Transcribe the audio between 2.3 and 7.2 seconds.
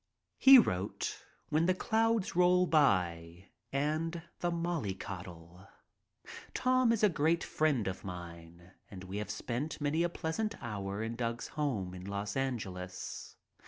Roll By" and "The Mollycoddle." Tom is a